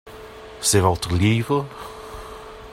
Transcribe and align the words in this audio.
C’est 0.61 0.79
votre 0.79 1.13
livre? 1.13 1.67